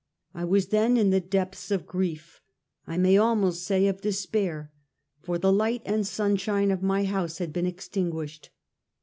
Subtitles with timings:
[0.33, 2.41] I was then in the depths of grief—
[2.87, 4.71] I may almost say of despair,
[5.21, 8.49] for the light and sunshine of my house had been extinguished.